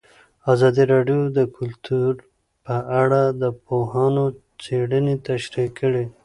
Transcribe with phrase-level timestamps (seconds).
[0.53, 2.11] ازادي راډیو د کلتور
[2.65, 4.25] په اړه د پوهانو
[4.61, 6.05] څېړنې تشریح کړې.